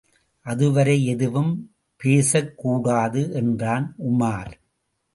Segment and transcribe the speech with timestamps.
[0.45, 1.51] அதுவரை எதுவும்
[2.01, 4.51] பேசக்கூடாது என்றான் உமார்.